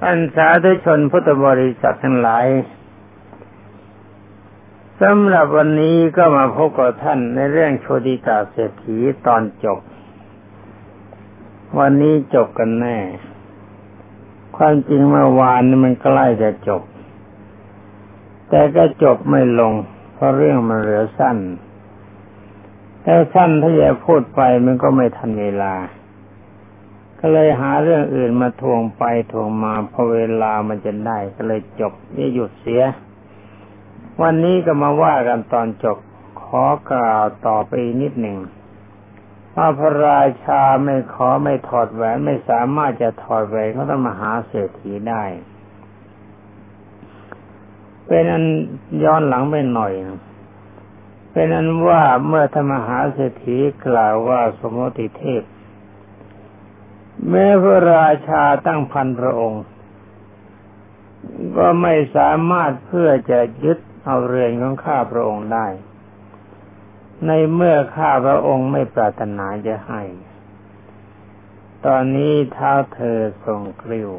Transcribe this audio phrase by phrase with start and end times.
[0.00, 2.46] ท่านสาธุชนพุทธบริษัททั้งหลาย
[5.02, 8.96] สำหรับวันนี้ก็มาพบกับท่านในเรื่องโชติกาเศรษฐี
[9.26, 9.78] ตอนจบ
[11.78, 12.98] วันนี้จบกันแน่
[14.56, 16.82] ความจริงเมื่อวานนี่มันใกล้จะจบ
[18.48, 19.72] แต่ก็จบไม่ลง
[20.14, 21.36] เพราะเรื่องมันเหลือสั้น
[23.02, 25.74] แต่สั้นถ้าจะพูดไปมันก็ไม่ทันเวลา
[27.20, 32.82] ก็เลยหาเรื่องอื่นมาทวงไปทวงมาพอเวลามันจะได้ก็เลยจบนี่หยุดเสีย
[34.22, 35.98] วันนี้ก็มาว่ากันตอนจบ
[36.42, 38.38] ขอกล่าวต่อไปนิดหนึ่ง
[39.56, 45.24] ว่าพระราชาไม่ขอไม่ถอดแหวนไม่สามารถจะถอดแหวนเขาต้องมาหาเศรษฐีได้
[48.06, 48.44] เป็นอัน
[49.04, 49.92] ย้อนหลังไปหน่อย
[51.32, 55.42] เป็นอันว่าเมื่อธรรมหาเศรษฐีกล่าวว่าสมมติเทพ
[57.30, 59.64] แม้พระราชาตั้งพันพระองค์
[61.56, 65.66] ก็ไม่สามารถเพื่อจะยึดเอาเรือนของข้าพระองค์ได้
[67.26, 70.02] ในเมื่อข้าพระองค์ไม่ปรารถนาจะให้
[71.86, 74.10] ตอนนี้เท้าเธอทรงกริ้ว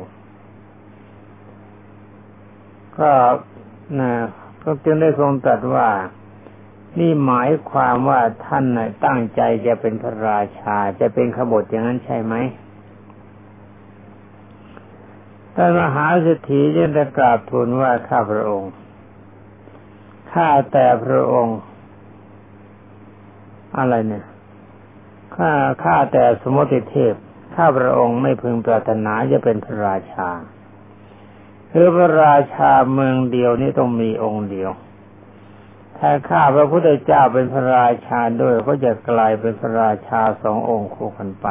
[3.00, 3.12] ก็
[4.00, 4.14] นะ
[4.64, 5.90] ก็จึงได้ทรงตรัสว่า
[7.00, 8.66] นี่หมายความว่าท่าน
[9.06, 12.36] ตั้งใจจะเป็นพระราชาจะเป็นขบฏอย่างนั้นใช่ไหม
[15.62, 18.72] ท่านมหาเศรษฐีจึงได้กราบทูลว่าข้าพระองค์
[20.32, 21.58] ข้าแต่พระองค์
[23.78, 24.26] อะไรเนี่ย
[25.36, 25.52] ข้า
[25.84, 27.14] ข้าแต่สมุติเทพ
[27.56, 30.30] ข้าพระองค์ไม่พึงปรารถนาจะเป็นพระราชา
[31.72, 34.72] คือพระราชาเมืองเดียวนี่ต้องมีองค์เดียว
[35.98, 41.48] ถ้าข้าพระพุทธเจ้าเป็นพระราชาด้วยก็จะกลายเป็นพระราชาสององค์คู่กันไป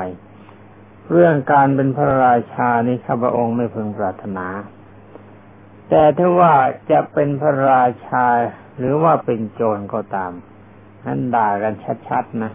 [1.13, 4.47] เรื่องการเป็นพระราชานี้ข้าพระองค์ไม่พึงปรารถนา
[5.89, 6.55] แต่ถ้าว่า
[6.91, 8.27] จะเป็นพระราชา
[8.79, 10.33] หรือว่าเป็นโจรก็ตาม
[11.07, 11.75] นั้นด่ากัน
[12.09, 12.53] ชัดๆนะ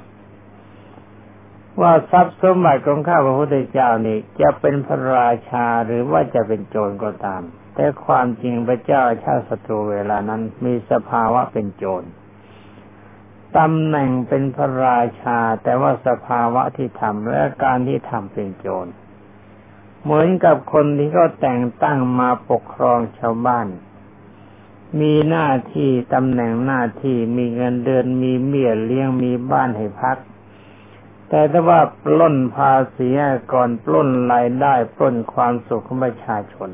[1.81, 7.41] ว่าทรัพย์สมบัติของข้าพระพุทธเจ้านี่จะเป็นพระราชาหรือว่าจะเป็นโจรก็ตาม
[7.75, 12.07] แต่ความจริงพระเจ้าชาติศัตรูเวลานั้นมีสภาวะเป็นโจร
[13.57, 18.91] ตำแหน่งเป็นพระราชา แต่ว่าสภาวะที่ทำและการที่ทำเป็นโจร
[20.03, 23.67] เหมือนกับคนที่เขาแต่งตั้งมาปกครองชาวบ้าน
[24.99, 30.17] มีหน้าที่ตำแหน่งหน้าที่มีเงินเดือนมีเมียเลี้ยงมีบ้านให้พัก
[31.29, 33.09] แต่ถ้าว่าปล้นภาษี
[33.53, 36.69] ก่อนปล้นรายได้ปล้นความสุขของประชาชน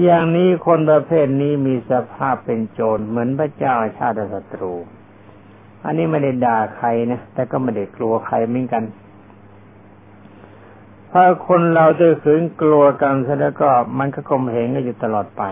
[0.00, 4.74] อย่างนี้คนประเภทนี้มีสภาพเป็นโจรเหมือนพระเจ้าชาติศัตรู
[5.84, 8.84] อันนี้ไม่ได้ด่าใครนะแต่ก็ไม่ได้กลัวใครเหมือนกัน
[11.12, 15.42] ถ้าคนเราจะขืนกลัวกันซะแล้วก็มันก็กลมเหงกันอยู่ตลอดไป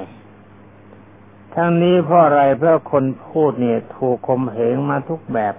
[1.54, 5.54] ทั้งนี้เพราะอะไรเพราะคนพูดเนี่ย ถูกคมเหงมาทุกแบบ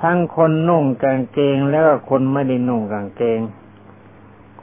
[0.00, 3.40] ทั้งคนนุ่งกางเกงแล้วก็คนไม่ได้นุ่งกางเกง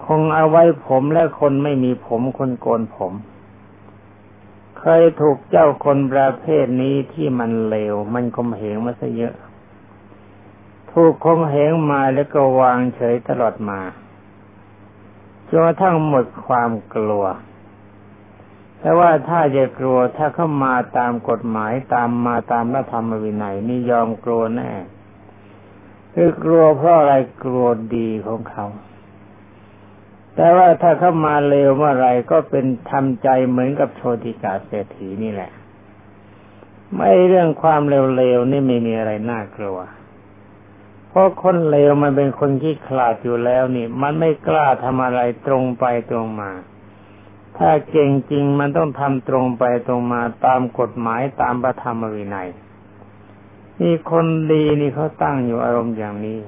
[0.05, 3.13] คงเอาไว้ผมและคนไม่มีผมคนโกนผม
[4.89, 9.35] เคยถูกเจ้าคนประเภทนี้ที่มันเลว มันคมเหงมาซะเยอะ
[10.91, 13.79] ถูกคมเหงมาแล้วก็วางเฉยตลอดมา
[15.47, 17.25] จนกระทั่งหมดความกลัว
[18.79, 24.71] แต่ว่าถ้าจะกลัวถ้าเข้ามาตามกฎหมายตามมาตามพระธรรมวินัยนี่ยอมกลัวแน่
[26.13, 28.65] คือกลัวเพราะอะไรกลัวดีของเขา
[30.39, 35.51] แต่ว่าถ้าเข้ามาเร็วเมื่อไรก็เป็นทำใจเหมือนกับโชติกาเศรษฐีนี่แหละ
[36.95, 39.79] ไม่เรื่องความเร็วๆนี่ไม่มีอะไรน่ากลัว
[41.09, 46.51] เพราะคนเลวมันเป็นคนที่ขลาดอยู่แล้วนี่ มันไม่กล้าทำอะไรตรงไปตรงมา
[47.57, 52.49] ถ้าเก่งจริงมันต้องทำตรงไปตรงมาตามกฎหมายตามพระธรรมวินัย
[53.81, 56.39] นี่คนดีนี่เขาตั้งอยู่อารมณ์อย่างนี้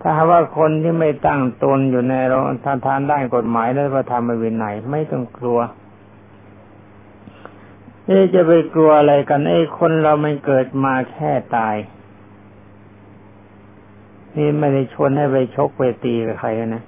[0.00, 2.34] ถ้าว่าคนที่ไม่ตั้งตนอยู่ในร
[2.64, 5.60] ทานทานด้านกฎหมายและพระธรรมวินัยไม่ต้องกลัว
[8.06, 11.76] เอ๊จะไปกลัวอะไรกันไอ้คนเรามันเกิดมาแค่ตาย
[14.36, 16.84] นี่ไม่ได้ชวนให้ไปชกไปตีกับใครนะ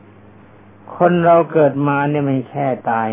[0.96, 3.08] คนเราเกิดมาเนี่ยมันแค่ตาย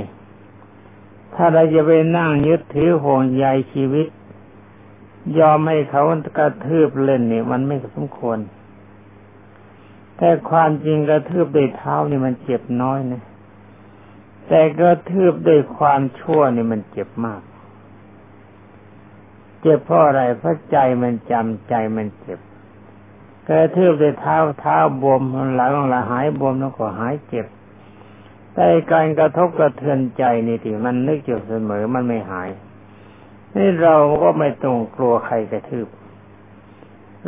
[1.36, 4.08] ถ้าเราจะไปนั่งยึดถือห่วงใยชีวิต
[5.40, 6.04] ยอมให้เขา
[6.38, 8.40] กระทืบเล่นเนี่ยมันไม่สมควร
[10.22, 13.24] แต่ความจริงกระทืบด้วยเท้านี่มันเจ็บน้อยนะ
[14.48, 17.42] แต่กระทืบด้วยความชั่วนี่มันเจ็บมาก
[19.62, 22.40] เจ็บเพราะอะไรเพราะใจมันจำใจมันเจ็บ
[23.48, 25.22] กระทืบด้วยเท้าเท้าบวม
[25.56, 27.46] หลังหลังหายบวมแล้วก็หายเจ็บ
[28.54, 32.50] แต่การกระทบกระเทือนใจนี่ที่มันนึกอยู่เสมอมันไม่หาย
[33.56, 35.88] นี่เราก็ไม่ต้องกลัวใครกระทืบ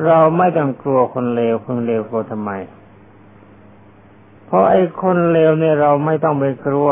[0.05, 2.51] เราไม่ต้องกลัวคนเลวคนเลวกลัวทำไม
[4.51, 6.89] เพราะไอ้คนเลวเนี่ยเราไม่ต้องไปกลัว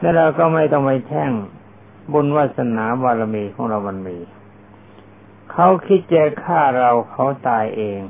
[0.00, 1.30] และเราก็ไม่ต้องไปแช่ง
[2.12, 4.18] บุญวาสนาบารมีของเรามันมี
[5.52, 8.00] เขาคิดจะฆ่าเราเขาตายเอง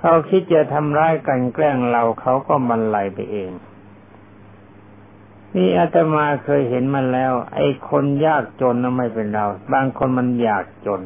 [0.00, 3.50] เขาคิดจะทำร้ายกันแกล้งเราเขาก็มันไหลไปเอง
[5.54, 11.00] นี่อาตมาเคยเห็นมันแล้ว ไอ้คนยากจนน่ะไม่เป็นเรา บางคนมันอยากจน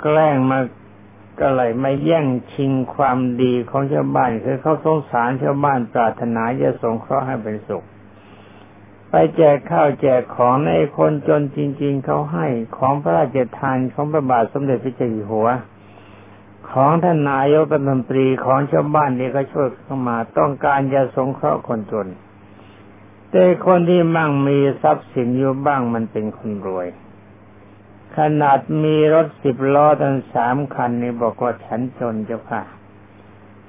[0.00, 0.58] แกล้งมา
[1.40, 7.84] ก็เลยมาแย่งชิงความดีของชาวบ้านคือเขาสงสารชาวบ้านปรารถนาจะสงเคราะห์ให้เป็นสุข
[9.10, 12.46] ไปแจกข้าวแจกของในคนจนจริง ๆเขาให้
[12.78, 15.48] ของพระราชทานของพระบาทสมเด็จพระเจ้าอยู่หัว
[16.70, 22.08] ของท่านนายกรัฐมนตรีของชาวบ้านนี่ก็ช่วยเข้ามาต้องการจะสงเคราะห์คนจน
[23.30, 26.86] แต่คนที่มั่งมีทรัพย์สินอยู่บ้างมันเป็นคนรวย
[28.16, 32.62] ขนาดมีรถสิบล้อตั้งสามคันนี่บอกว่าฉันจนเจ้าค่ะ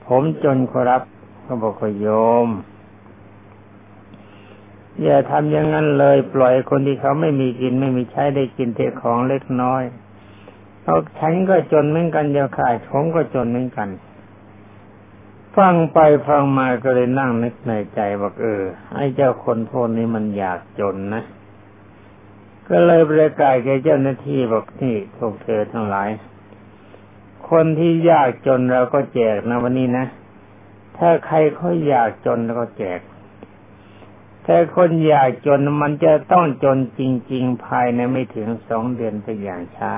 [0.05, 1.01] ผมจนครับ
[1.45, 2.07] ก็บอกว่าโย
[2.47, 2.49] ม
[5.03, 9.83] อย่าทำอย่างนั้นเลย ปล่อยคนที่เขาไม่มีกินไม่มีใช้ได้กินแต่ของเล็กน้อย
[10.81, 13.89] เพราะฉันก็จนเหมือนกันเจ้าค่ะผมก็จนเหมือนกัน
[15.57, 18.61] ฟังไปฟังมาก็เลยนั่งนึกในใจบอกเออ
[18.93, 21.23] ไอ้เจ้าคนพวกนี้มันอยากจนนะ
[22.69, 26.09] ก็เลยประกาศแก่เจ้าหน้าที่บอกนี่พวกเธอทั้งหลาย
[27.49, 30.05] คนที่ยากจนเราก็แจกนะวันนี้นะ
[30.97, 32.99] ถ้าใครเขาอยากจนเราก็แจก
[34.43, 37.01] แต่คนอยากจนมันจะต้องจนจ
[37.31, 39.93] ริง ๆ ภายในไม่ถึงสองเดือนเป็นอย่างช้า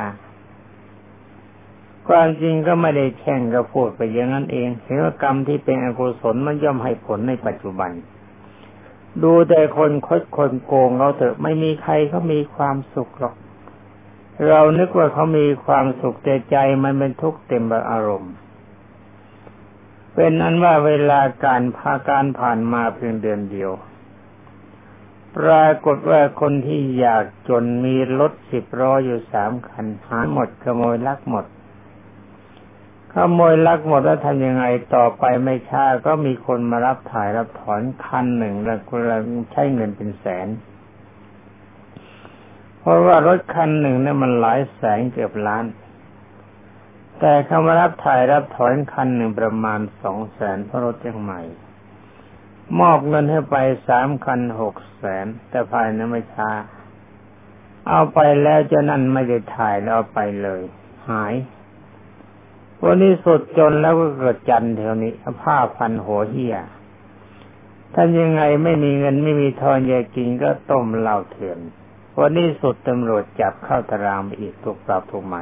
[2.07, 7.91] ความจริงก็ไม่ได้แช่งก็พูดไปอย่างนั้นเองเห็นว่ากรรมที่เป็นอกุศลมันย่อมให้ผลในปัจจุบัน
[9.23, 13.35] ดูแต่คนคดคนโกงเราเถอะไม่มีใครเขามีความสุขหรอก
[14.47, 18.33] เรานึกว่าเขามีความสุขแต่ใจมันเป็นทุกข์เต็มไปอารมณ์
[20.13, 23.71] เป็นนั้นว่าเวลาการพาการผ่านมาเพียงเดือนเดียว
[25.37, 31.45] ปรากฏว่าคนที่อยากจนมีรถสิบล้ออยู่สามคันหาหมดขโมยลักหมด
[33.19, 34.65] ขโมยลักหมดแล้วทำยังไง
[34.95, 38.95] ต่อไปไม่ช้าก็มีคนมารับถ่ายรับถอนคันหนึ่งแล้วก็
[39.51, 40.47] ใช้เงินเป็นแสน
[42.79, 45.65] เพราะว่ารถคันหนึ่งเนี่ยมันหลายแสนเกือบล้าน
[47.19, 51.41] แต่เขามารับถ่ายรับถอนคันหนึ่งประมาณสองแสนเพราะรถยังใหม่
[52.79, 53.55] มอบเงินให้ไป
[53.87, 56.49] สามคันหกแสนแต่ภายในไม่ช้า
[57.89, 60.61] เอาไปแล้วเจ้านั่นไม่ได้ถ่ายแล้วเอาไปเลย
[61.09, 61.33] หาย
[62.83, 66.55] วันนี้สุดจนแล้วก็เกิดจันเท่านี้ผ้าพันหัวเหี้ย
[67.93, 71.59] ท่านยังไงไม่มีเงินไม่มีทองแยกินก็ต้มเหล้าเถื่อน
[72.19, 75.35] วันนี้สุดตำรวจจับเข้าตารางไปอีกถูกปรับถูกไหม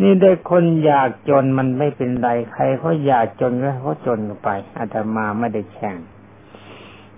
[0.00, 4.48] นี่ได้คนอยากจนมันไม่เป็นไรใครเขาอยากจนก็เขาจนไป
[4.78, 5.96] อาตมาไม่ได้แช่ง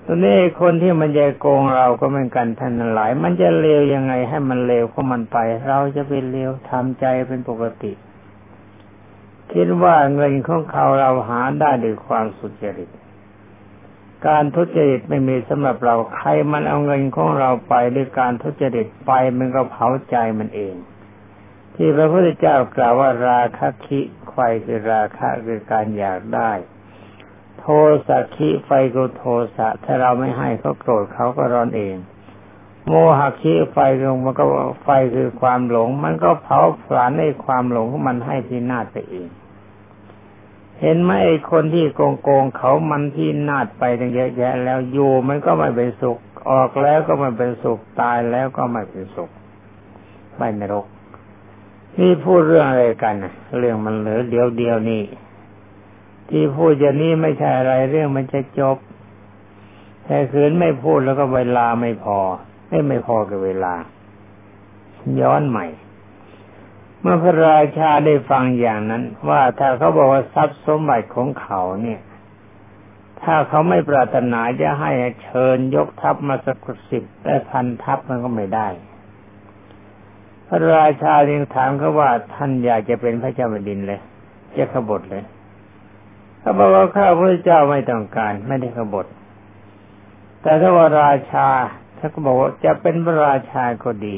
[0.05, 7.93] ตัวนี้คนที่มันจะโกงเราก็เหมือนกันท่านหลาย มันจะเลวยังไงให้มันเลวของมันไป เราจะเป็นเลวทำใจเป็นปกติ
[9.53, 12.91] คิดว่าเงินของเขาเราหาได้ด้วยความสุจริต
[14.27, 20.75] การทุจริตไม่มีสำหรับเราใครมันเอาเงินของเราไปด้วยการทุจริตไปมันก็เผาใจมันเอง
[21.75, 24.01] ที่พระพุทธเจ้ากล่าวว่าราคะคิ
[24.33, 26.53] ไฟคือราคะคือการอยากได้
[27.59, 27.67] โท
[28.07, 29.25] สะคิไฟก็โท
[29.57, 31.97] สะถ้าเราไม่ให้เขาโกรธเขาก็ร้อนเอง
[32.89, 34.45] โมหะคิไฟก็มันก็
[34.83, 39.29] ไฟคือความหลง มันก็เผาผลาญในความหลงของมันให้พินาศไปเอง
[40.81, 46.19] เห็นไหมไอ้คนที่โกงโกงเขามันที่นาดไปตั้งเยอะแยะ แล้วอยู่มันก็ไม่เป็นสุข
[46.51, 49.31] ออกแล้วก็ไม่เป็นสุขตายแล้วก็ไม่เป็นสุข
[50.37, 50.87] ไปนรก
[51.99, 53.15] นี่พูดเรื่องอะไรกัน
[53.59, 55.03] เรื่องมันเหลือเดียวเดียวนี่
[56.29, 58.77] ที่พูดอย่างนี้ไม่ใช่อะไรเรื่องมันจะจบ
[60.05, 62.21] แต่คืนไม่พูดแล้วก็เวลาไม่พอ
[62.69, 63.75] ไม่ไม่พอกับเวลา
[65.21, 65.67] ย้อนใหม่
[67.01, 72.01] เมื่อพระราชาได้ฟังอย่างนั้น ว่าถ้าเขาบอกว่าทรัพย์สมบัติของเขาเนี่ย
[73.23, 74.91] ถ้าเขาไม่ปรารถนาจะให้
[75.23, 76.57] เชิญยกทัพมาสัก
[76.91, 78.69] สิบแต่พันทัพมันก็ไม่ได้
[80.47, 84.01] พระราชาจึงถามเขาว่าท่านอยากจะเป็นพระเจ้าแผ่นดินเลย
[84.57, 85.25] จะขบฏเลย
[86.41, 89.07] เขาบอกว่าข้าพระเจ้าไม่ต้องการ ไม่ได้ขบฏ
[90.43, 91.49] แต่ถ้าว่าราชา
[91.99, 94.17] ถ้าก็บอกว่าจะเป็นพระราชาก็ดี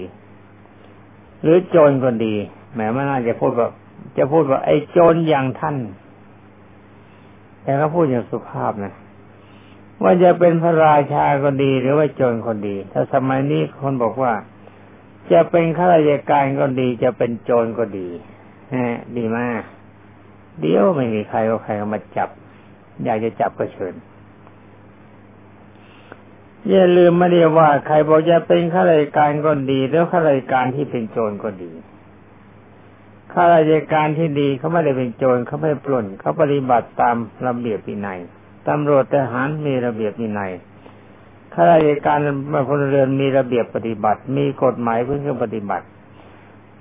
[1.43, 2.35] หรือโจรก็ดี
[2.75, 3.69] แม้ไม่น่าจะพูดว่า
[4.19, 5.77] จะพูดว่าไอ้โจรอย่างท่าน
[7.63, 8.95] แต่เขาพูดอย่างสุภาพนะ
[10.03, 14.33] ว่าจะเป็นพระราชาก็ดี หรือว่าโจรคนดี ถ้าสมัยนี้คนบอกว่า
[15.33, 18.09] จะเป็นข้าราชการก็ดี จะเป็นโจรก็ดี
[18.75, 19.63] ฮะดีมาก
[20.61, 22.29] เดี๋ยวไม่มีใครก็ใครมาจับ
[23.05, 23.95] อยากจะจับก็เชิญ
[26.69, 31.73] อย่าลืมไม่ได้ว่าใครบอกจะเป็นข้าราชการก็ดีแล้วข้าราชการที่เป็นโจรก็ดี
[33.33, 38.21] ข้าราชการที่ดีเขาไม่ได้เป็นโจรเขาไม่ปล้นเขาปฏิบัติตามระเบียบวินัย
[38.69, 40.53] ตำรวจทหารมีระเบียบวินัย
[41.55, 42.19] ข้าราชการ
[42.69, 45.87] พลเรือนมีระเบียบปฏิบัติ มีกฎหมายเพื่อปฏิบัติ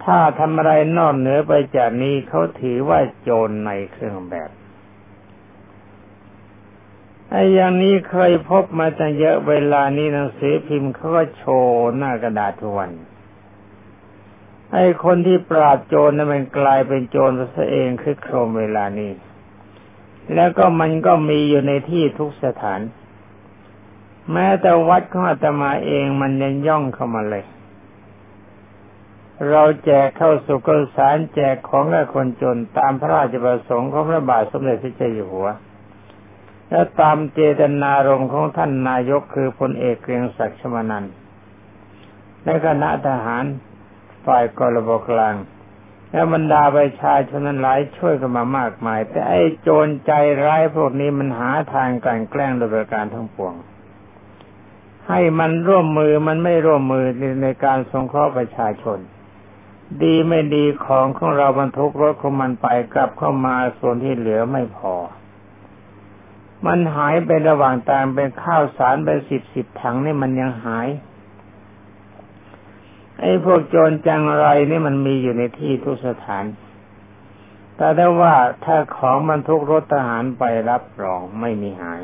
[0.04, 4.50] ถ้าทำอะไรนอกเหนือไปจากนี้เขาถือว่าโจรในเครื่องแบบ
[7.32, 12.92] ไอ้อย่างนี้เคยพบมาตั้งเยอะเวลานี้หนังสือพิมพ์เขาก็โชว์หน้ากระดาษทุกวัน
[14.74, 19.12] ไอ้คนที่ปราบโจรนั้นมันกลายเป็นโจรซะเองคือโครมเวลานี้
[20.36, 22.80] แล้วก็มันก็มีอยู่ในที่ทุกสถาน
[24.34, 27.46] แม้แต่วัดของอาตมาเองมันยังย่องเข้ามาเลย
[29.50, 35.48] เราแจกเข้าสุกสารแจกของกับคนจนตามพระราชประสงค์ของพระบาทสมเด็จพระเจ้าอยู่หัว
[36.70, 41.06] และตามเจตนารมณ์ของท่านนายกคือพลเอกเกรียงศักดิ์ชมานัน
[42.44, 43.44] และคณะทหาร
[44.26, 45.36] ฝ่ายกรบกลาง
[46.12, 50.12] และบรรดาประชาชนนั้นหลายช่วยกันมามากมาย แต่ไอ้โจรใจ
[50.46, 53.54] ร้ายพวกนี้มันหาทางการแกล้งโดยประการทั้งปวง
[55.08, 57.06] ให้มันร่วมมือมันไม่ร่วมมือ
[57.44, 59.00] ในการสงเคราะห์ประชาชน
[60.04, 64.94] ดีไม่ดีของของเราบรรทุกรถของมันไปกลับเข้ามาส่วนที่เหลือไม่พอ
[66.66, 70.88] มันหายไประหว่างทางเป็นข้าวสารเป็นสิบสิบถังนี่มันยังหาย
[73.20, 76.46] ไอ้พวกโจรจังไรนี่มันมีอยู่ในที่ทุกสถาน
[77.76, 78.36] แต่ได้ว่า
[78.66, 82.02] ถ้าของบรรทุกรถทหารไปรับรองไม่มีหาย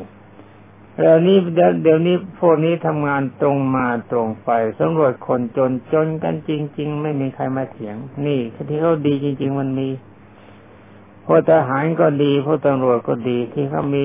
[0.98, 7.96] เดี๋ยวนี้เดี๋ยวนี้พวกนี้ทำงานตรงมาตรงไปสำรวจคนจนจนกันจริง ๆ ไม่มีใครมาเถียง
[8.26, 9.88] นี่ที่เขาดีจริง ๆ มันมี
[11.26, 14.04] พวกทหารก็ดีพวกตำรวจก็ดีที่เขามี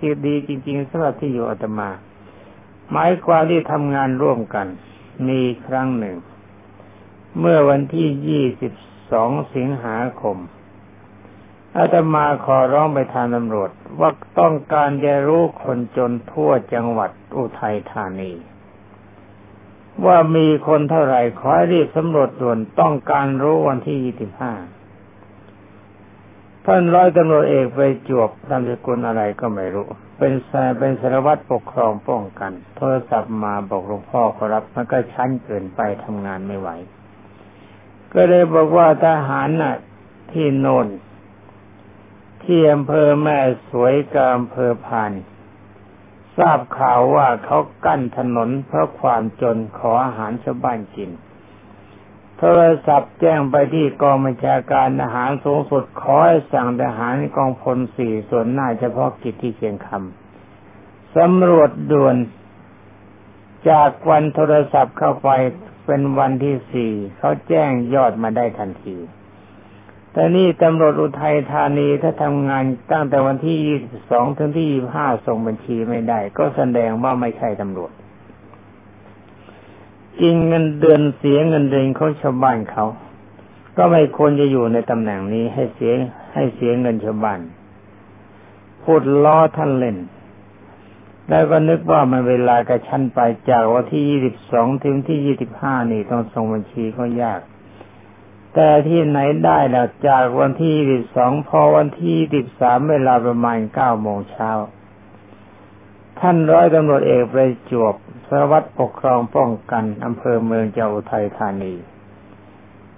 [0.00, 1.90] ที่ดีจริงๆสำหรับที่อยู่อาตมา
[2.90, 4.66] หมายความที่ทำงานร่วมกัน
[5.28, 6.16] มีครั้งหนึ่ง
[7.38, 8.72] เมื่อวันที่ยี่สิบ
[9.12, 10.36] สองสิงหาคม
[11.76, 18.32] อาตมาขอร้องไปทางตำรวจ ว่าต้องการจะรู้คนจนทั่วจังหวัดอุทัยธานี
[20.06, 24.52] ว่ามีคนเท่าไหร่ขอรีบสำรวจด่วนต้องการรู้วันที่ยี่สิบห้า
[26.70, 29.86] ท่านร้อยตำรวจเอกไปจวบนามสกุลอะไรก็ไม่รู้
[30.18, 36.68] เป็นสายเป็นสารวัตรปกครองป้องกัน โทรศัพท์มาบอกหลวงพ่อขอรับมันก็ชั้นเกินไปทำงานไม่ไหว
[38.12, 39.76] ก็เลยบอกว่าทหารน่ะ
[40.32, 40.86] ที่โนน
[42.44, 43.38] ที่อำเภอแม่
[43.70, 45.12] สวยกับอำเภอพาน
[46.36, 51.10] ทราบข่าวว่าเขากั้นถนนเพราะความจนขออาหารชาวบ้านกิน
[52.38, 62.16] โทรศัพท์แจ้งไปที่กองบัญชาการทหารสูงสุดขอให้สั่งทหารกองพลสี่ส่วนหน้าเฉพาะกิจที่เชียงคำสำรวจด่วน
[63.70, 65.30] จากวันโทรศัพท์เข้าไป
[65.86, 68.96] เป็นวันที่สี่เขาแจ้งยอดมาได้ทันที
[70.12, 77.92] แต่นี่ตำรวจอุทัยธานีถ้าทำงานตั้งแต่วันที่ยี่สิบสองถึงที่ยี่ห้าส่งบัญชีไม่ได้ ก็แสดงว่าไม่ใช่ตำรวจ
[80.20, 82.86] กินเงินเดือนเสียเงินเดือนของชาวบ้านเขา
[83.76, 85.92] ก็ไม่ควรจะอยู่ในตำแหน่งนี้ให้เสีย
[86.34, 87.40] ให้เสียเงินชาวบ้าน
[88.82, 89.96] พูดล้อท่านเล่น
[91.28, 93.20] แล้วก็นึกว่ามันเวลากระชั้นไป
[93.50, 97.40] จากวันที่ยี่สิบสองถึงที่ยี่สิบห้านี่ต้องส่งบัญชีก็ยาก
[98.54, 104.50] แต่ที่ไหนได้ล่ะจากวันที่ยี่สิบสองพอวันที่ยี่สิบสามเวลาประมาณเก้าโมงเช้า
[106.20, 107.38] ท่านร้อยตำรวจเอกไป
[107.70, 107.94] จวบ
[108.28, 111.74] สารวัตรปกครองป้องกันอำเภอเมืองจังหวัดไทยธานี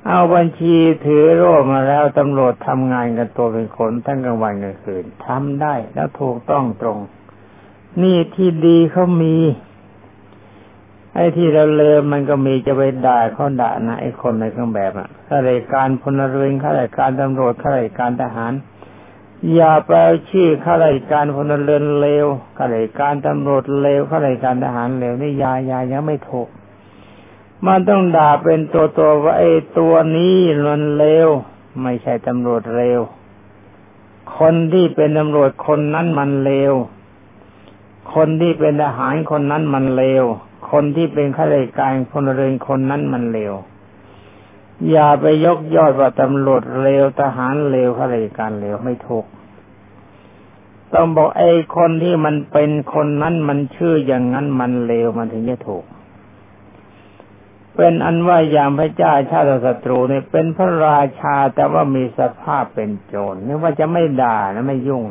[0.07, 6.99] เอาบัญชีถือโร่มาแล้วตำรวจทำงานกันตัวเป็นคนทั้งกลางวันกลางคืนทำได้แล้วถูกต้องตรง
[8.03, 9.37] นี่ที่ดีเขามี
[11.15, 18.53] ไอ้ที่เราเลอมันก็มีจะไปด่าเขาด่านะไอ้คนในเครื่องแบบอะข้าราชการพลเรือนข้าราชการตำรวจข้าราชการทหาร
[19.55, 26.49] อย่าไปเอาชื่อข้าราชการพลเรือนเลวข้าราชการตำรวจเลวข้าราชการทหารเลวนี่ยายายังไม่ถูก
[27.67, 31.29] มันต้องด่าเป็นตัวตัวว่าไอ้ตัวนี้มันเลว
[31.83, 33.01] ไม่ใช่ตำรวจเลว
[34.39, 36.73] คนที่เป็นตำรวจคนนั้นมันเลว
[38.15, 40.25] คนที่เป็นทหารคนนั้นมันเลว
[40.71, 43.53] คนที่เป็นข้าราชการพลเรือนคนนั้นมันเลว
[44.89, 49.27] อย่าไปยกยอดว่าตำรวจเลวทหารเลวข้าราชการเลวไม่ถูก
[50.95, 55.85] ต้องบอกไอ้คนที่มันเป็นคนนั้นมันชื่ออย่างนั้นมันเลวมันถึงจะถูก
[57.77, 65.05] เป็นอันว่าอย่างพระเจ้าชาติศัตรูเนี่ยเป็นพระราชาแต่ว่ามีสภาพเป็นโจรไม่ว่าจะไม่ด่านะไม่ยุ่ง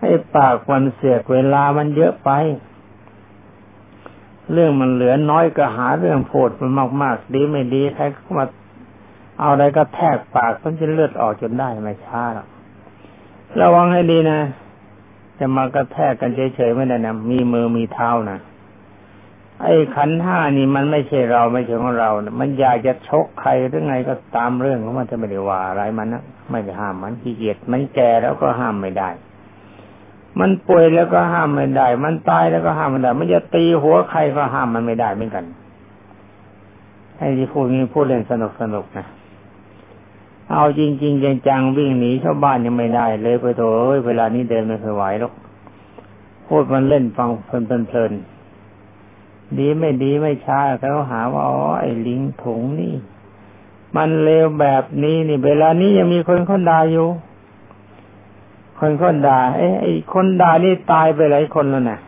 [0.00, 2.30] ให้ปากมันเสียกเวลามันเยอะไป
[4.52, 6.70] เรื่องมันเหลือน้อยก็หาเรื่องโผดมัน
[7.02, 8.46] มาก ๆ ดีไม่ดีใครเข้ามา
[9.42, 12.48] เอาอะไรก็แทกปากมันจะเลือดออกจนได้ไม่ช้าหรอก
[13.60, 14.40] ระวังให้ดีนะ
[15.38, 18.38] จะมากระแทกกันเฉยๆไม่ได้นะมีมือมีเท้านะ
[19.62, 29.08] ไอ้ขันห้านี่มันไม่ใช่เราไม่ใช่ของเรานะมันอยากจะชกใครหรือไงก็ตามเรื่องของมันจะไม่ได้ว่าอะไรมันนะไม่ได้ห้ามมันขี้เกียจมันแก่แล้วก็ห้ามไม่ได้
[30.38, 35.44] มันป่วยแล้วก็ห้ามไม่ได้ มันตายแล้วก็ห้ามไม่ได้ มันจะตีหัวใครก็ห้ามมันไม่ได้เหมือนกัน
[37.18, 39.06] ให้ที่พูดนี้พูดเล่นสนุกสนุกนะ
[40.50, 45.32] เอาจริง ๆ จังๆวิ่งหนีชาวบ้านยังไม่ได้เลยไปโถเอ้ยเวลานี้เดินไม่เคยไหวหรอก
[46.46, 47.50] พูดมันเล่นฟังเพ
[47.94, 52.94] ลินๆดีไม่ดีไม่ช้าเขาหาว่าอ๋อไอ้ลิงถุงนี่
[53.96, 57.08] มันเลวแบบนี้นี่ เวลานี้ยังมีคนคนด่าอยู่
[58.78, 61.98] คนคนด่าเอ้ไอ้คนด่านี่ตายไปหลายคนแล้วนะ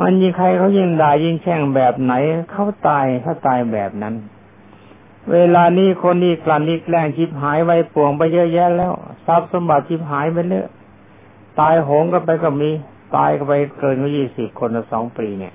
[0.00, 2.12] มันยิงใครเขายิงด่ายิงแช่งแบบไหน
[2.50, 4.14] เขาตายเขาตายแบบนั้น
[5.30, 8.92] เวลานี้คนนี้กลั่นนี้แกล้งชิบหายไว้ป่วงไปเยอะแยะแล้ว
[9.26, 10.66] ทรัพย์สมบัติชิบหายไปเยอะ
[11.60, 12.70] ตายโหงก็ไปก็มี
[13.16, 15.54] ตายก็ไปเกินกว่ายี่สิบคนสองปีเนี่ย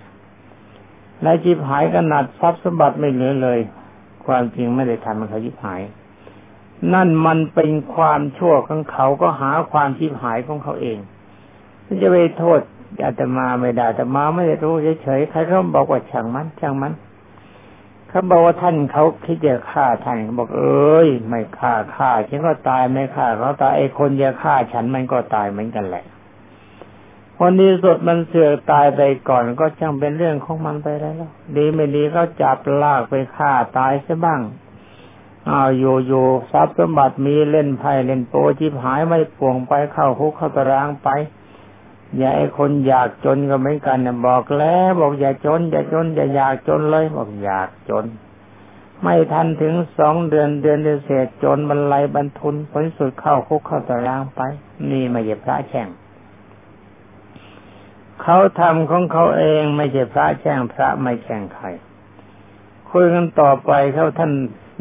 [1.22, 3.60] และชิบหายขนาดทรัพย์สมบัติไม่เหลือเลย
[4.26, 5.82] ความจริงไม่ได้ทำมันเขาชิบหาย
[6.94, 10.98] นั่นมันเป็นความชั่วของเขาก็หาความชิบหายของเขาเอง
[12.02, 12.60] จะไปโทษ
[13.06, 16.94] อาตมาไม่ได้แต่มาไม่ได้รู้เฉยๆใครเขาบอกว่าช่างมันช่างมัน
[18.10, 26.06] เขาบอกว่าท่านเขาคิดจะฆ่าท่านเขาบอกเอ้ย ไม่ฆ่าฆ่าฉันก็ตายไม่ฆ่าเขาตายไอ้คนจะฆ่าฉันมันก็ตายเหมือนกันแหละ
[27.38, 31.16] คนนี้สุดมันเสือกตายไปก่อนก็ช่างเป็นเรื่องของมันไปแล้ว
[31.58, 34.42] ดีไม่ดีก็จับลากไปฆ่าตายซะบ้าง
[35.50, 41.10] อ้าวอยู่อยู่ทรัพย์สมบัติมีเล่นไพ่เล่นโปจิบหายไม่ป่วงไปเข้าคุกเข้าตารางไป
[42.18, 48.06] อย่าไอ้คนอยากจนก็เหมือนกันนะบอกแล้วบอกอย่าจน อย่าจน อย่าอยากจนเลยบอกอยากจน
[49.04, 54.42] ไม่ทันถึงสองเดือนเดือนเศษจนบรรลัยบรรทุนผลสุดเข้าคุกเข้าตารางไป
[54.90, 55.88] นี่ไม่ใช่พระแช่ง
[58.22, 61.66] เขาทำของเขาเองไม่ใช่พระแช่งพระไม่แข่งใคร
[62.92, 64.32] คุยกันต่อไปเขาท่าน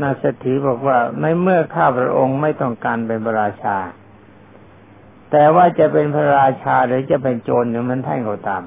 [0.01, 3.77] นาสถีบอกว่าในเมื่อข้าพระองค์ไม่ต้องการเป็นพระราชา
[5.31, 8.63] แต่ว่าจะเป็นพระราชาหรือจะเป็นโจรอย่างนั้นท่านก็ตาม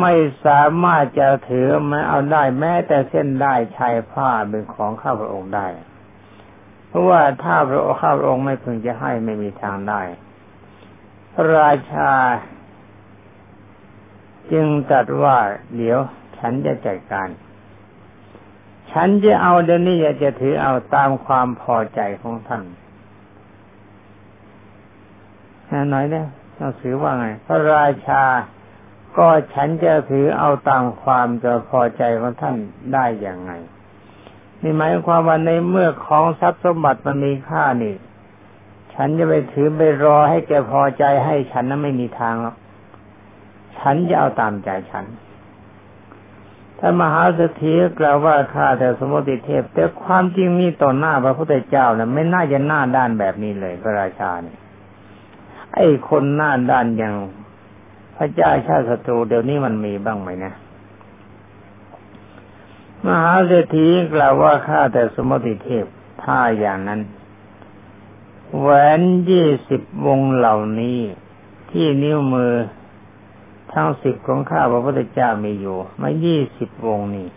[0.00, 0.12] ไม่
[0.44, 5.66] สามารถจะถือมาเอาได้แม้แต่เส้นได้ชายผ้าเป็นของข้าพระองค์ได้
[6.88, 10.02] เพราะว่าถ้าพระข้าพระองค์ไม่พึงจะให้ไม่มีทางได้
[11.32, 12.12] พระราชา
[14.52, 15.36] จึงตัดว่า
[15.76, 15.98] เดี๋ยว
[16.38, 17.28] ฉันจะจัดการ
[18.92, 22.62] ฉันจะเอาเดี๋ยวนี้จะถือเอาตามความพอใจของท่าน
[25.68, 26.26] หน่อยเนี่ย
[26.56, 28.22] หนังสือว่าไง พระราชา
[29.16, 32.56] ก็ฉันจะถือเอาตามความจะพอใจของท่าน
[32.92, 33.52] ได้อย่างไง
[34.62, 37.94] นี่หมายความว่าในเมื่อของทรัพย์สมบัติมันมีค่านี่
[38.94, 42.56] ฉันจะไปถือไปรอให้แกพอใจให้ฉันนั้นไม่มีทางหรอก
[43.78, 45.04] ฉันจะเอาตามใจฉัน
[46.78, 54.58] ท่านมหาเศรษฐีกล่าวว่าข้าแต่สมมติเทพ แต่ความจริงนี่ต่อหน้าพระพุทธเจ้านะไม่น่าจะหน้าด้านแบบนี้เลยพระราชาเนี่ย
[55.76, 57.14] ไอ้คนหน้าด้านอย่าง
[58.16, 60.52] พระเจ้าชาติศัตรูเดี๋ยวนี้มันมีบ้างไหมนะ
[63.04, 65.84] มหาเศรษฐีกล่าวว่าข้าแต่สมมติเทพ
[66.22, 67.00] ถ้าอย่างนั้น
[68.58, 70.98] แหวนยี่สิบวงเหล่านี้
[71.70, 72.52] ที่นิ้วมือ
[73.72, 77.28] ทั้งสิบของข้าพระพุทธเจ้ามีอยู่มายี่สิบวงนี่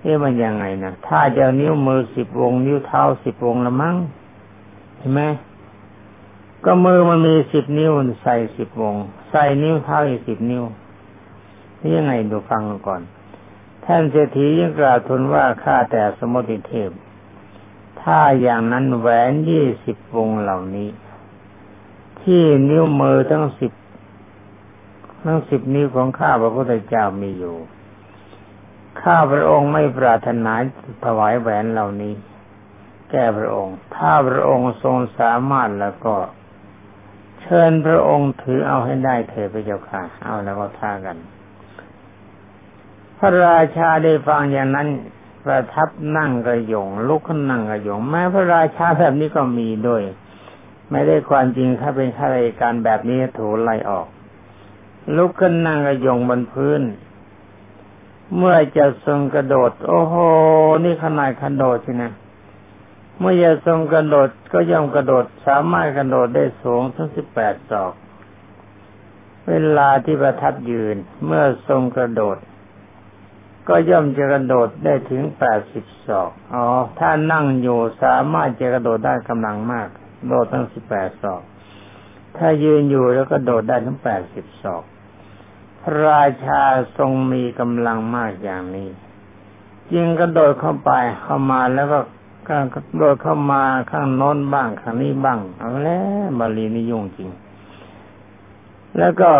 [0.00, 3.96] เอ๊ะมันยังไงนะถ้าจะนิ้วมือสิบวง นิ้วเท้าสิบวงละมั้ง
[4.98, 5.22] เห็นไหม
[6.68, 8.94] ก็มือมันมีสิบนิ้วใส่สิบวง
[9.30, 10.64] ใส่นิ้วเท้าอีกสิบนิ้ว
[11.80, 13.02] นี่ยังไงดูฟังก่อน
[13.84, 16.90] ท่านเศรษฐียังกล่าวทูลว่าข้าแต่สมุติเทพ
[18.02, 20.88] ถ้าอย่างนั้นแหวนยี่สิบวงเหล่านี้
[22.20, 23.72] ที่นิ้วมือทั้งสิบ
[25.24, 27.56] ทั้งสิบนิ้วของข้าพระพุทธเจ้ามีอยู่
[29.00, 30.52] ข้าพระองค์ไม่ปรารถนา
[31.04, 32.14] ถวายแหวนเหล่านี้
[33.10, 36.14] แก่พระองค์ ถ้าพระองค์ทรงสามารถแล้วก็
[37.46, 41.16] เชิญพระองค์ถือเอาให้ได้เถิดพระเจ้าค่ะ เอาแล้วก็ท่ากัน
[43.18, 44.88] พระราชาได้ฟังอย่างนั้น
[45.44, 50.02] ประทับนั่งกระยงลุกขึ้นนั่งกระยงแม้พระราชาแบบนี้ก็มีด้วย
[50.90, 54.06] ไม่ได้ความจริงถ้าเป็นข้าราชการแบบนี้ถูไล่ออก
[55.16, 56.82] ลุกขึ้นนั่งกระยงบนพื้น
[58.36, 60.14] เมื่อจะทรงกระโดด โอ้โห
[60.84, 62.12] นี่ขนาดกระโดดสินะ
[63.18, 67.92] เมื่อจะทรงกระโดดก็ย่อมกระโดดสามารถกระโดดได้สูงทั้งสิบแปดศอก
[69.48, 72.38] เวลาที่ประทับยืนเมื่อทรงกระโดด
[73.68, 76.66] ก็ย่อมจะกระโดดได้ถึงแปดสิบศอก อ๋อ
[76.98, 79.88] ถ้านั่งอยู่สามารถจะกระโดดได้กำลังมาก
[80.28, 81.42] โดดตั้งสิบแปดศอก
[82.36, 84.84] ถ้ายืนอยู่แล้วก็โดดได้ทั้งแปดสิบศอก
[85.80, 86.62] พระราชา
[86.98, 88.88] ทรงมีกำลังมากอย่างนี้
[89.94, 90.90] ยิงกระโดดเข้าไป
[91.22, 91.98] เข้ามาแล้วก็
[92.48, 92.64] การ
[92.96, 97.30] โดดเข้ามาข้างน้นบ้างข้างนี้บ้าง เอาแล้วบาลีนี่ยุ่งจริง
[98.98, 99.30] แล้วก็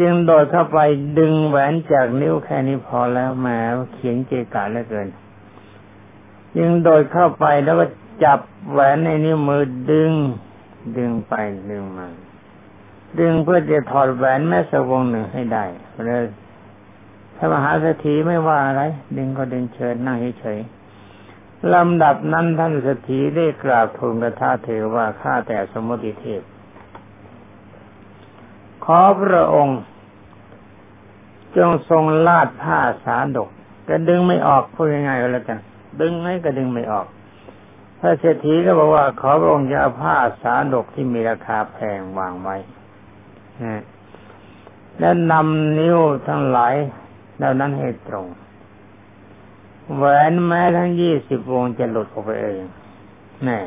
[0.00, 0.78] จึงโดดเข้าไป
[1.18, 3.46] ดึงแหวนจากนิ้วแค่นี้พอแล้วแหม
[3.92, 5.08] เขียนเจกาเหลือเกิน
[6.56, 7.86] ยิงโดดเข้าไปแล้วก็
[8.24, 10.12] จับแหวนในนิ้วมือดึง
[10.98, 11.34] ดึงไป
[11.70, 12.06] ดึงมา
[13.20, 15.64] ดึงเพื่อจะถอดแหวนแม่สวงหนึ่งให้ได้
[16.06, 16.24] เลย
[17.36, 18.82] ถ้ามหาเศรษฐีไม่ว่าอะไร
[19.16, 20.58] ดึงก็ดึงเชิญนั่งเฉย
[21.74, 26.42] ลำดับนั้นท่านเศรษฐีได้กราบทูลกระทาเถอว่าข้าแต่สมุติเทพ
[28.84, 29.80] ขอพระองค์
[31.56, 33.50] จงทรงลาดผ้าสาดก
[33.88, 35.58] ก็ดึงไม่ออกพูดง่ายๆก็แล้วกัน
[36.00, 37.06] ดึงไงก็ดึงไม่ออก
[38.00, 42.56] พระเศรษฐีก็บอกว่าขอพระองค์จะเอาผ้าสาดกที่มีราคาแพงวางไว้
[44.98, 46.74] และนำนิ้วทั้งหลาย
[47.36, 48.26] เหล่านั้นให้ตรง
[49.94, 52.62] แหวนแม้ทั้งยี่สิบวงจะหลุดออกไปเอง
[53.44, 53.60] แน่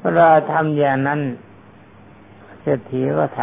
[0.00, 1.20] เวลาทำอย่างนั้น
[2.60, 3.40] เศรษฐีก็ท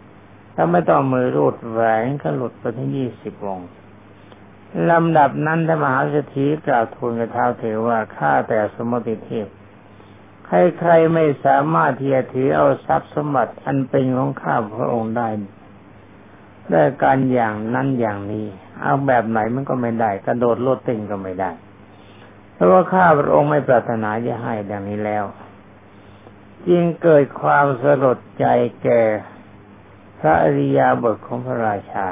[0.00, 3.60] ำถ้าไม่ต้องมือรูดแหวนก็หลุดไปทั้งยี่สิบวง
[4.90, 9.46] ลำดับนั้นท่านมหาเศรษฐีกล่าวทูลกับท้าวเถรว่าข้าแต่สมติเทพ
[10.46, 15.28] ใครๆไม่สามารถที่จะถือเอาทรัพย์สมบัติอันเป็นของข้าพระองค์ได้
[16.70, 18.46] ได้การอย่างนั้นอย่างนี้
[18.82, 21.50] เอาแบบไหนมันก็ไม่ได้ กระโดดโลดติงก็ไม่ได้
[22.54, 25.24] เพราะว่าข้าพระองค์ไม่ปรารถนาจะให้ดังนี้แล้ว
[26.68, 28.46] จึงเกิดความสลดใจ
[28.82, 29.02] แก่
[30.20, 32.06] พระอริยาบทของพระราชา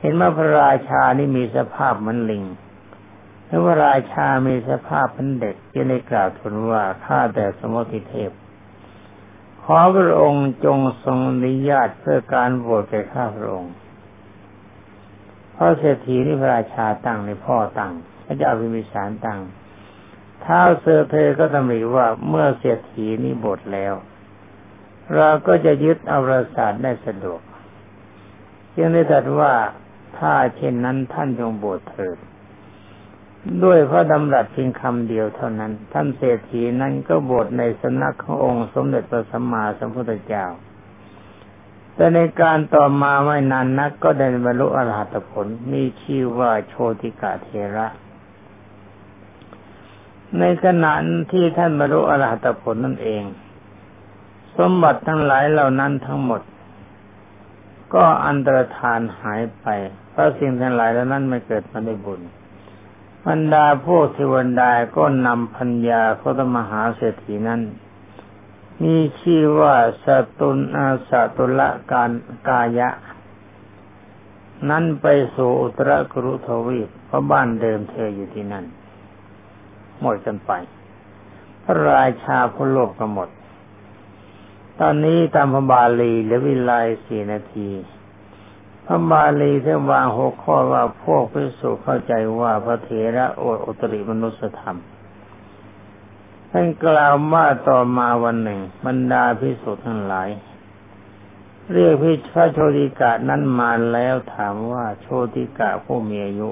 [0.00, 2.44] เห็นว่าพระราชานี่มีสภาพเหมือนลิง
[3.46, 8.30] แลวพระราชามีสภาพเป็นเด็กจึงได้กล่าวทูลว่าข้าแต่สมุทิเทพ
[9.64, 13.74] ขอพระองค์จงทรงอนุญาตเพื่อการโหวตแก่ข้าพระองค์
[15.52, 17.92] เพราะเศรษฐีนี่พระราชาตั้งในพ่อตั้ง
[18.24, 19.40] พระเจ้าพิมิสารตั้ง
[20.44, 23.94] ท้าเซอร์เพก็ตำหนิว่าเมื่อเศรษฐีนี่บทแล้ว
[25.16, 27.40] เราก็จะยึดเอาประสาทได้สะดวก
[28.78, 29.52] ยังได้ตรัสว่า
[30.18, 32.16] ถ้าเช่นนั้นท่านจงบวชเถิด
[33.64, 40.46] ด้วยพระดำรัสเพียงคำเดียวเท่านั้น ท่านเศรษฐีนั้นก็บวชในสนักขององค์สมเด็จพระสัมมาสัมพุทธเจ้า
[41.94, 47.86] แต่ในการต่อมาไม่นานนักก็ได้บรรลุอรหัตผล มีชื่อว่าโชติกาเทระ
[50.38, 50.92] ในขณะ
[51.32, 53.22] ที่ท่านบรรลุอรหัตผลนั่นเอง
[54.58, 56.42] สมบัติทั้งหลายเหล่านั้นทั้งหมด
[57.94, 59.66] ก็อันตรธานหายไป
[60.10, 62.20] เพราะสิ่งทั้งหลายแล้วนั้นไม่เกิดมาได้บุญ
[63.26, 67.60] บรรดาพวกเทวดาก็นำพัญญาพระมหาเศรษฐีนั้น
[68.82, 70.06] มีชื่อว่าส
[70.38, 72.10] ตุนอาสตุละการ
[72.48, 72.88] กายะ
[74.70, 78.64] นั้นไปสู่อุตรกรุทวีปเพราะบ้านเดิมเธออยู่ที่นั่น
[80.00, 80.52] หมดกันไป
[81.64, 83.28] พระราชาพุโลกก็หมด
[84.80, 86.72] ตอนนี้ตามพระบาลีเหลือวิไล
[87.04, 87.68] สี่นาที
[88.86, 94.78] พระบาลีเทวางหกข้อว่าพวกพิสุเข้าใจว่าพระเถระโออุตริมนุสธรรม
[96.50, 100.28] ท่านกล่าวว่าต่อมาวันหนึ่งบรรดาพิสุทั้งหลาย
[101.72, 106.50] เรียกพิพระโชติกะนั้นมาแล้วถามว่าโชติกะผู้มีอายุ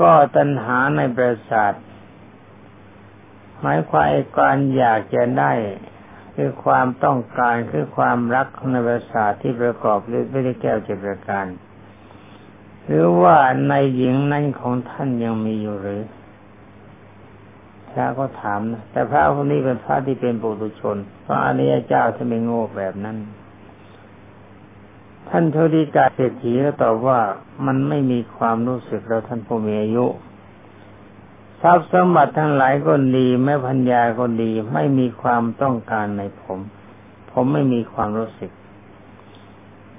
[0.00, 1.72] ก็ตัณหาในประสาท
[3.60, 5.52] หมายความการอยากจะได้
[6.40, 11.46] คือความต้องการคือความรักในภาษาที่ประกอบด้วยวิริแก้วเจตประการ
[12.84, 13.36] หรือว่า
[13.68, 16.02] ในหญิงนั้นของท่านยังมีอยู่หรือ
[17.90, 23.16] พระก็ถามนะแต่พระคนนี้เป็นพระที่เป็นปุถุชนเพราะอริยเจ้าท่านไม่โง่แบบนั้น
[25.28, 27.20] ท่านโชติกาเศรษฐีก็ตอบว่า
[27.66, 30.06] มันไม่มีความรู้สึกแล้วท่านผู้มีอายุ
[31.62, 36.58] ทรัพย์สมบัติทั้งหลายก็ดีแม่พัญญาก็ดี ไม่มีความต้องการในผม
[37.30, 38.50] ผมไม่มีความรู้สึก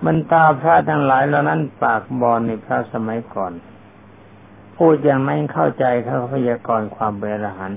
[0.05, 3.53] บรรดาพระทั้งหลายเหล่านั้นปากบอลในพระสมัยก่อน
[4.75, 7.73] พูดอย่างนั้นเข้าใจเขาพยากรณ์ความเบรหัน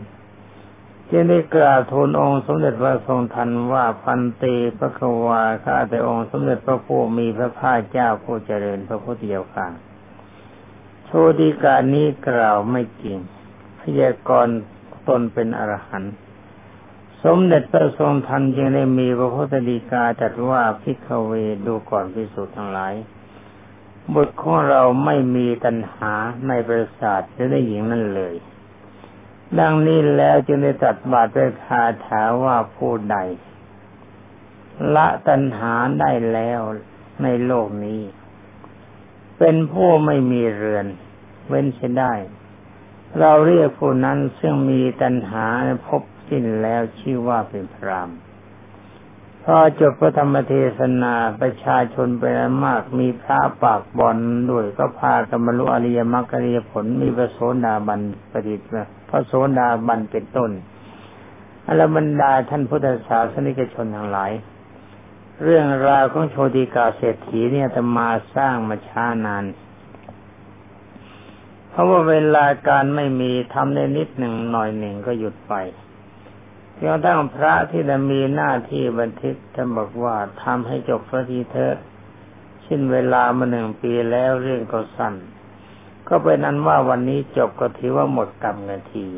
[1.11, 9.67] จึงได้กราบทูลองค์สมเด็จพระทรงทันว่าพันตีพระควาข้าแต่องค์สมเด็จพระผู้มีพระภาคเจ้าผู้เจริญพระพุทธเจ้าข้า
[11.07, 13.19] โชดีการนี้กล่าวไม่จริง
[13.83, 14.59] พยากรณ์
[15.09, 16.15] ตนเป็นอรหันต์
[17.25, 21.33] สมเด็จพระทรงทันจึงได้มีพระพุทธดีกาจัดว่าพิกเว
[21.67, 22.95] ดูก่อนพิสุทธ์ทั้งหลาย
[24.15, 26.13] บุตรของเราไม่มีตัณหา
[26.49, 28.35] ในประสาทจะได้หญิงนั่นเลย
[29.59, 33.17] ดังนี้แล้วจึงได้ตัดบาตรด้วยคาถาว่าผู้ใด
[34.95, 36.61] ละตัณหาได้แล้ว
[37.23, 38.01] ในโลกนี้
[39.39, 40.87] เป็นผู้ไม่มีเรือน
[41.49, 42.13] เว้นเสียได้
[43.21, 45.47] เราเรียกผู้นั้นซึ่งมีตัณหา
[45.87, 48.11] พบสิ้นแล้วชื่อว่าเป็นพราม
[49.45, 54.17] พอจบพระธรรมเทศนาประชาชนเป็นมากมีพระปากบอล
[54.51, 58.77] ด้วยก็พากันบรรลุอริยมรรคอริยผลมีพระโสดาบันปฏิทิน
[59.11, 60.51] พระโสดาบันเป็นต้น
[61.67, 64.33] อรบรรดาท่านพุทธศาสนิกชนทั้งหลาย
[65.43, 69.45] เรื่องราวของโชติกาเศรษฐีเนี่ยจะมาสร้างมาช้านาน
[71.75, 75.55] เพราะว่าเวลาการไม่มีทำได้นิดหนึ่งหน่อยหนึ่งก็หยุดไป
[76.79, 81.77] จนตั้งพระที่จะมีหน้าที่บันทึกท่านบอกว่าทำให้จบพระทีเถอะ
[82.65, 85.15] ชิ้นเวลามาหนึ่งปีแล้วเรื่องก็สั้น
[86.09, 89.09] ก็เป็นนั้นว่าวันนี้จบก็ถือว่าหมดกรรมนาที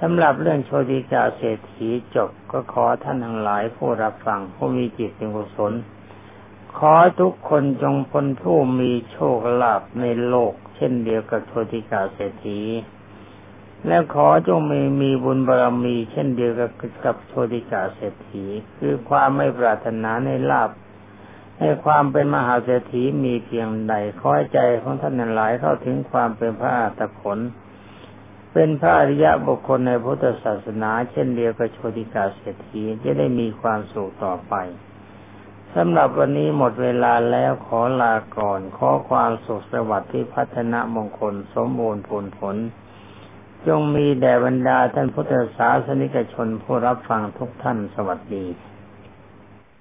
[0.00, 5.72] สำหรับเรื่องโชติกาเศรษฐีจบก็ขอท่านทั้งหลายผู้รับฟังผู้มีจิตเป็นกุศล
[6.78, 12.60] ขอทุกคนจงพ้นผู้มีโชคลาภในโลก เช่นเดียวกับโชติกาเศรษฐี
[13.86, 16.70] และขอจงมีมีบุญบารมี เช่นเดียวกับ
[17.04, 18.44] กับโชติกาเศรษฐี
[18.78, 20.70] คือความไม่ปรารถนาในลาบ
[21.58, 27.38] ให้ความเป็นมหาเศรษฐีมีเพียงใดขอใจของท่านนั้นหลายเข้าถึงความเป็นพระอาตผล
[28.52, 34.54] เป็นพระอริยะบุคคลในพุทธศาสนา เช่นเดียวกับโชติกาเศรษฐีจะได้มีความสุขต่อไป
[35.74, 42.56] สำหรับวันนี้หมดเวลาแล้วขอลาก่อน ขอความสุขสวัสดิ์ที่พัฒนามงคลสมบูรณ์ผลผล
[43.66, 48.44] จงมีแด่บรรดาท่านพุทธศาสนิกชนผู้รับฟังทุกท่านสวัสดี